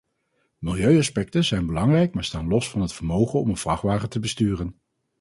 [0.59, 4.79] Milieuaspecten zijn belangrijk maar staan los van het vermogen om een vrachtwagen te besturen.